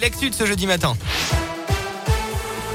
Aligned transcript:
de 0.00 0.34
ce 0.34 0.46
jeudi 0.46 0.66
matin. 0.66 0.96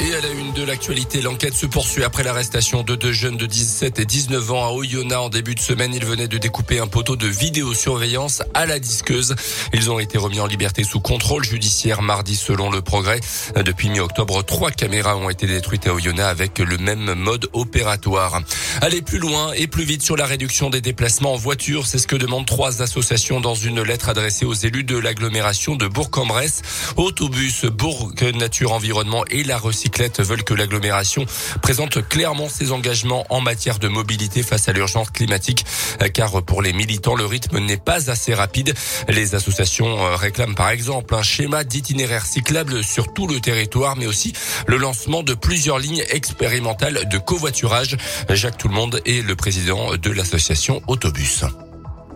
Et 0.00 0.12
à 0.12 0.20
la 0.20 0.28
une 0.30 0.52
de 0.52 0.64
l'actualité, 0.64 1.22
l'enquête 1.22 1.54
se 1.54 1.66
poursuit 1.66 2.02
après 2.02 2.24
l'arrestation 2.24 2.82
de 2.82 2.96
deux 2.96 3.12
jeunes 3.12 3.36
de 3.36 3.46
17 3.46 4.00
et 4.00 4.04
19 4.04 4.50
ans 4.52 4.66
à 4.66 4.70
Oyonnax 4.70 5.20
en 5.20 5.28
début 5.28 5.54
de 5.54 5.60
semaine. 5.60 5.94
Ils 5.94 6.04
venaient 6.04 6.26
de 6.26 6.36
découper 6.36 6.80
un 6.80 6.88
poteau 6.88 7.14
de 7.16 7.26
vidéosurveillance 7.28 8.42
à 8.54 8.66
la 8.66 8.80
disqueuse. 8.80 9.36
Ils 9.72 9.90
ont 9.90 10.00
été 10.00 10.18
remis 10.18 10.40
en 10.40 10.46
liberté 10.46 10.82
sous 10.82 11.00
contrôle 11.00 11.44
judiciaire 11.44 12.02
mardi 12.02 12.34
selon 12.34 12.70
le 12.70 12.82
progrès. 12.82 13.20
Depuis 13.54 13.88
mi-octobre, 13.88 14.42
trois 14.42 14.72
caméras 14.72 15.16
ont 15.16 15.30
été 15.30 15.46
détruites 15.46 15.86
à 15.86 15.94
Oyonnax 15.94 16.28
avec 16.28 16.58
le 16.58 16.76
même 16.76 17.14
mode 17.14 17.48
opératoire. 17.52 18.40
Aller 18.80 19.00
plus 19.00 19.18
loin 19.18 19.52
et 19.52 19.68
plus 19.68 19.84
vite 19.84 20.02
sur 20.02 20.16
la 20.16 20.26
réduction 20.26 20.70
des 20.70 20.80
déplacements 20.80 21.34
en 21.34 21.38
voiture, 21.38 21.86
c'est 21.86 21.98
ce 21.98 22.08
que 22.08 22.16
demandent 22.16 22.46
trois 22.46 22.82
associations 22.82 23.40
dans 23.40 23.54
une 23.54 23.82
lettre 23.82 24.08
adressée 24.08 24.44
aux 24.44 24.54
élus 24.54 24.84
de 24.84 24.96
l'agglomération 24.96 25.76
de 25.76 25.86
Bourg-en-Bresse. 25.86 26.62
Autobus, 26.96 27.66
Bourg 27.66 28.12
Nature 28.34 28.72
Environnement 28.72 29.24
et 29.30 29.44
la 29.44 29.58
recyclation 29.84 30.22
veulent 30.24 30.44
que 30.44 30.54
l'agglomération 30.54 31.24
présente 31.62 32.06
clairement 32.08 32.48
ses 32.48 32.72
engagements 32.72 33.24
en 33.30 33.40
matière 33.40 33.78
de 33.78 33.88
mobilité 33.88 34.42
face 34.42 34.68
à 34.68 34.72
l'urgence 34.72 35.10
climatique, 35.10 35.64
car 36.12 36.42
pour 36.42 36.62
les 36.62 36.72
militants, 36.72 37.14
le 37.14 37.24
rythme 37.24 37.58
n'est 37.58 37.76
pas 37.76 38.10
assez 38.10 38.34
rapide. 38.34 38.74
Les 39.08 39.34
associations 39.34 39.86
euh, 39.86 40.16
réclament 40.16 40.54
par 40.54 40.70
exemple 40.70 41.14
un 41.14 41.22
schéma 41.22 41.64
d'itinéraire 41.64 42.26
cyclable 42.26 42.82
sur 42.82 43.12
tout 43.12 43.26
le 43.26 43.40
territoire, 43.40 43.96
mais 43.96 44.06
aussi 44.06 44.32
le 44.66 44.76
lancement 44.76 45.22
de 45.22 45.34
plusieurs 45.34 45.78
lignes 45.78 46.04
expérimentales 46.10 47.08
de 47.08 47.18
covoiturage. 47.18 47.96
Jacques 48.30 48.58
Tout-le-Monde 48.58 49.00
est 49.04 49.26
le 49.26 49.36
président 49.36 49.96
de 49.96 50.10
l'association 50.10 50.82
Autobus. 50.88 51.44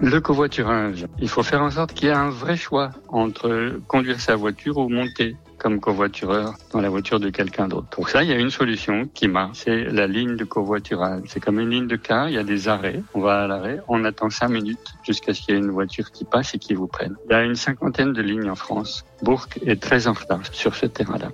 Le 0.00 0.18
covoiturage, 0.20 1.06
il 1.20 1.28
faut 1.28 1.42
faire 1.42 1.62
en 1.62 1.70
sorte 1.70 1.92
qu'il 1.92 2.08
y 2.08 2.10
ait 2.10 2.14
un 2.14 2.30
vrai 2.30 2.56
choix 2.56 2.90
entre 3.08 3.78
conduire 3.86 4.18
sa 4.18 4.34
voiture 4.34 4.78
ou 4.78 4.88
monter 4.88 5.36
comme 5.60 5.78
covoitureur 5.78 6.54
dans 6.72 6.80
la 6.80 6.88
voiture 6.88 7.20
de 7.20 7.30
quelqu'un 7.30 7.68
d'autre. 7.68 7.88
Pour 7.90 8.08
ça, 8.08 8.22
il 8.22 8.30
y 8.30 8.32
a 8.32 8.38
une 8.38 8.50
solution 8.50 9.08
qui 9.12 9.28
marche, 9.28 9.58
c'est 9.64 9.84
la 9.84 10.06
ligne 10.06 10.36
de 10.36 10.44
covoiturage. 10.44 11.22
C'est 11.26 11.40
comme 11.40 11.60
une 11.60 11.70
ligne 11.70 11.86
de 11.86 11.96
car, 11.96 12.28
il 12.28 12.34
y 12.34 12.38
a 12.38 12.44
des 12.44 12.68
arrêts, 12.68 13.02
on 13.14 13.20
va 13.20 13.42
à 13.42 13.46
l'arrêt, 13.46 13.80
on 13.88 14.04
attend 14.04 14.30
cinq 14.30 14.48
minutes 14.48 14.94
jusqu'à 15.04 15.34
ce 15.34 15.42
qu'il 15.42 15.54
y 15.54 15.58
ait 15.58 15.60
une 15.60 15.70
voiture 15.70 16.10
qui 16.10 16.24
passe 16.24 16.54
et 16.54 16.58
qui 16.58 16.74
vous 16.74 16.86
prenne. 16.86 17.14
Il 17.26 17.32
y 17.32 17.34
a 17.34 17.42
une 17.42 17.56
cinquantaine 17.56 18.12
de 18.12 18.22
lignes 18.22 18.50
en 18.50 18.56
France. 18.56 19.04
Bourg 19.22 19.46
est 19.64 19.80
très 19.80 20.06
en 20.06 20.14
retard 20.14 20.40
sur 20.52 20.74
ce 20.74 20.86
terrain-là. 20.86 21.30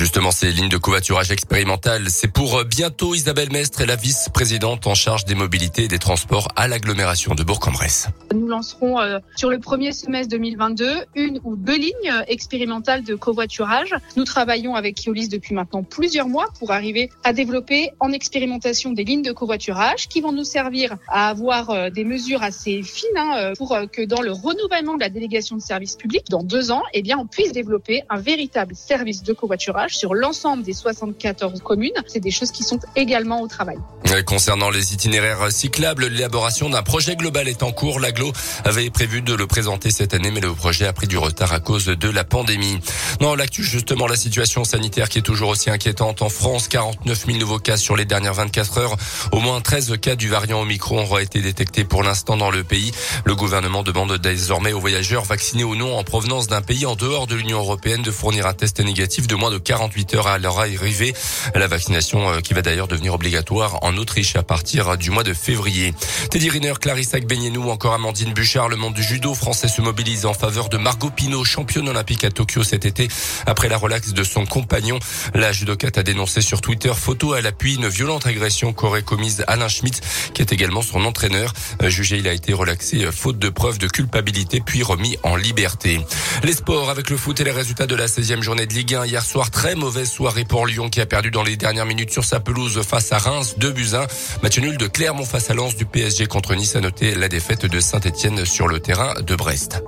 Justement, 0.00 0.30
ces 0.30 0.50
lignes 0.50 0.70
de 0.70 0.78
covoiturage 0.78 1.30
expérimentales, 1.30 2.08
c'est 2.08 2.32
pour 2.32 2.56
euh, 2.56 2.64
bientôt 2.64 3.14
Isabelle 3.14 3.52
Mestre 3.52 3.82
est 3.82 3.86
la 3.86 3.96
vice-présidente 3.96 4.86
en 4.86 4.94
charge 4.94 5.26
des 5.26 5.34
mobilités 5.34 5.84
et 5.84 5.88
des 5.88 5.98
transports 5.98 6.48
à 6.56 6.68
l'agglomération 6.68 7.34
de 7.34 7.42
Bourg-en-Bresse. 7.42 8.08
Nous 8.32 8.48
lancerons 8.48 8.98
euh, 8.98 9.18
sur 9.36 9.50
le 9.50 9.58
premier 9.58 9.92
semestre 9.92 10.30
2022 10.30 11.04
une 11.16 11.38
ou 11.44 11.54
deux 11.54 11.76
lignes 11.76 11.92
euh, 12.10 12.22
expérimentales 12.28 13.04
de 13.04 13.14
covoiturage. 13.14 13.94
Nous 14.16 14.24
travaillons 14.24 14.74
avec 14.74 14.96
Keolis 15.04 15.28
depuis 15.28 15.54
maintenant 15.54 15.82
plusieurs 15.82 16.28
mois 16.28 16.46
pour 16.58 16.70
arriver 16.70 17.10
à 17.22 17.34
développer 17.34 17.90
en 18.00 18.10
expérimentation 18.10 18.92
des 18.92 19.04
lignes 19.04 19.20
de 19.20 19.32
covoiturage 19.32 20.08
qui 20.08 20.22
vont 20.22 20.32
nous 20.32 20.44
servir 20.44 20.96
à 21.08 21.28
avoir 21.28 21.90
des 21.90 22.04
mesures 22.04 22.42
assez 22.42 22.82
fines 22.82 23.08
hein, 23.18 23.52
pour 23.58 23.78
que 23.92 24.06
dans 24.06 24.22
le 24.22 24.32
renouvellement 24.32 24.94
de 24.94 25.00
la 25.00 25.10
délégation 25.10 25.56
de 25.56 25.60
services 25.60 25.96
publics, 25.96 26.24
dans 26.30 26.42
deux 26.42 26.70
ans, 26.70 26.84
eh 26.94 27.02
bien, 27.02 27.18
on 27.18 27.26
puisse 27.26 27.52
développer 27.52 28.02
un 28.08 28.18
véritable 28.18 28.74
service 28.74 29.22
de 29.22 29.34
covoiturage 29.34 29.89
sur 29.92 30.14
l'ensemble 30.14 30.62
des 30.62 30.72
74 30.72 31.60
communes. 31.60 31.92
C'est 32.06 32.20
des 32.20 32.30
choses 32.30 32.50
qui 32.50 32.62
sont 32.62 32.80
également 32.96 33.40
au 33.40 33.48
travail. 33.48 33.78
Concernant 34.26 34.70
les 34.70 34.92
itinéraires 34.92 35.52
cyclables, 35.52 36.06
l'élaboration 36.06 36.68
d'un 36.68 36.82
projet 36.82 37.16
global 37.16 37.48
est 37.48 37.62
en 37.62 37.72
cours. 37.72 38.00
L'aglo 38.00 38.32
avait 38.64 38.90
prévu 38.90 39.22
de 39.22 39.34
le 39.34 39.46
présenter 39.46 39.90
cette 39.90 40.14
année, 40.14 40.30
mais 40.30 40.40
le 40.40 40.52
projet 40.52 40.86
a 40.86 40.92
pris 40.92 41.06
du 41.06 41.16
retard 41.16 41.52
à 41.52 41.60
cause 41.60 41.86
de 41.86 42.10
la 42.10 42.24
pandémie. 42.24 42.78
Non, 43.20 43.34
l'actu, 43.34 43.62
justement, 43.62 44.06
la 44.06 44.16
situation 44.16 44.64
sanitaire 44.64 45.08
qui 45.08 45.18
est 45.18 45.22
toujours 45.22 45.50
aussi 45.50 45.70
inquiétante 45.70 46.22
en 46.22 46.28
France. 46.28 46.68
49 46.68 47.26
000 47.26 47.38
nouveaux 47.38 47.58
cas 47.58 47.76
sur 47.76 47.96
les 47.96 48.04
dernières 48.04 48.34
24 48.34 48.78
heures. 48.78 48.96
Au 49.32 49.40
moins 49.40 49.60
13 49.60 49.96
cas 50.00 50.16
du 50.16 50.28
variant 50.28 50.60
Omicron 50.62 51.02
auraient 51.02 51.24
été 51.24 51.40
détectés 51.40 51.84
pour 51.84 52.02
l'instant 52.02 52.36
dans 52.36 52.50
le 52.50 52.64
pays. 52.64 52.92
Le 53.24 53.34
gouvernement 53.34 53.82
demande 53.82 54.16
désormais 54.18 54.72
aux 54.72 54.80
voyageurs 54.80 55.24
vaccinés 55.24 55.64
ou 55.64 55.76
non 55.76 55.96
en 55.96 56.04
provenance 56.04 56.46
d'un 56.46 56.62
pays 56.62 56.86
en 56.86 56.96
dehors 56.96 57.26
de 57.26 57.34
l'Union 57.34 57.58
européenne 57.58 58.02
de 58.02 58.10
fournir 58.10 58.46
un 58.46 58.54
test 58.54 58.80
négatif 58.80 59.26
de 59.26 59.34
moins 59.34 59.50
de 59.50 59.58
48 59.70 60.14
heures 60.16 60.26
à 60.26 60.38
leur 60.38 60.58
arrivée. 60.58 61.14
La 61.54 61.68
vaccination 61.68 62.28
euh, 62.28 62.40
qui 62.40 62.54
va 62.54 62.62
d'ailleurs 62.62 62.88
devenir 62.88 63.14
obligatoire 63.14 63.78
en 63.84 63.96
Autriche 63.98 64.34
à 64.34 64.42
partir 64.42 64.98
du 64.98 65.10
mois 65.10 65.22
de 65.22 65.32
février. 65.32 65.94
Teddy 66.28 66.50
Riner, 66.50 66.72
Clarissa 66.80 67.18
Agbenienou, 67.18 67.70
encore 67.70 67.94
Amandine 67.94 68.32
Bouchard, 68.34 68.68
le 68.68 68.74
monde 68.74 68.94
du 68.94 69.04
judo 69.04 69.32
français 69.32 69.68
se 69.68 69.80
mobilise 69.80 70.26
en 70.26 70.34
faveur 70.34 70.70
de 70.70 70.76
Margot 70.76 71.10
Pino, 71.10 71.44
championne 71.44 71.88
olympique 71.88 72.24
à 72.24 72.32
Tokyo 72.32 72.64
cet 72.64 72.84
été. 72.84 73.06
Après 73.46 73.68
la 73.68 73.76
relaxe 73.76 74.12
de 74.12 74.24
son 74.24 74.44
compagnon, 74.44 74.98
la 75.34 75.52
judokate 75.52 75.98
a 75.98 76.02
dénoncé 76.02 76.40
sur 76.40 76.60
Twitter 76.60 76.92
photo 76.92 77.34
à 77.34 77.40
l'appui 77.40 77.76
une 77.76 77.86
violente 77.86 78.26
agression 78.26 78.72
qu'aurait 78.72 79.04
commise 79.04 79.44
Alain 79.46 79.68
Schmitt, 79.68 80.00
qui 80.34 80.42
est 80.42 80.52
également 80.52 80.82
son 80.82 81.04
entraîneur. 81.04 81.52
Euh, 81.80 81.90
jugé, 81.90 82.16
il 82.16 82.26
a 82.26 82.32
été 82.32 82.52
relaxé 82.52 83.04
euh, 83.04 83.12
faute 83.12 83.38
de 83.38 83.50
preuves 83.50 83.78
de 83.78 83.86
culpabilité, 83.86 84.60
puis 84.60 84.82
remis 84.82 85.16
en 85.22 85.36
liberté. 85.36 86.00
Les 86.42 86.54
sports 86.54 86.90
avec 86.90 87.08
le 87.08 87.16
foot 87.16 87.38
et 87.38 87.44
les 87.44 87.52
résultats 87.52 87.86
de 87.86 87.94
la 87.94 88.06
16e 88.06 88.42
journée 88.42 88.66
de 88.66 88.74
Ligue 88.74 88.96
1 88.96 89.06
hier 89.06 89.24
soir. 89.24 89.48
Très 89.60 89.74
mauvaise 89.74 90.10
soirée 90.10 90.46
pour 90.46 90.66
Lyon 90.66 90.88
qui 90.88 91.02
a 91.02 91.06
perdu 91.06 91.30
dans 91.30 91.42
les 91.42 91.54
dernières 91.54 91.84
minutes 91.84 92.10
sur 92.10 92.24
sa 92.24 92.40
pelouse 92.40 92.80
face 92.80 93.12
à 93.12 93.18
Reims, 93.18 93.56
2 93.58 93.72
buts 93.72 93.90
1. 93.92 94.06
Match 94.42 94.58
nul 94.58 94.78
de 94.78 94.86
Clermont 94.86 95.26
face 95.26 95.50
à 95.50 95.54
Lens 95.54 95.76
du 95.76 95.84
PSG 95.84 96.28
contre 96.28 96.54
Nice 96.54 96.76
a 96.76 96.80
noté 96.80 97.14
la 97.14 97.28
défaite 97.28 97.66
de 97.66 97.78
Saint-Etienne 97.78 98.46
sur 98.46 98.68
le 98.68 98.80
terrain 98.80 99.12
de 99.20 99.36
Brest. 99.36 99.82